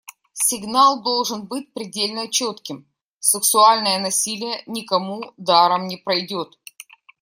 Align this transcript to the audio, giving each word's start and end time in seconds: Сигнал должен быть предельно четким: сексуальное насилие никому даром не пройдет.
Сигнал 0.47 1.03
должен 1.03 1.45
быть 1.45 1.75
предельно 1.75 2.27
четким: 2.27 2.89
сексуальное 3.19 3.99
насилие 3.99 4.63
никому 4.65 5.31
даром 5.37 5.85
не 5.85 5.97
пройдет. 5.97 6.57